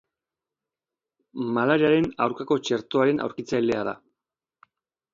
Malariaren 1.59 2.09
aurkako 2.27 2.59
txertoaren 2.65 3.25
aurkitzailea 3.29 3.89
da. 3.93 3.99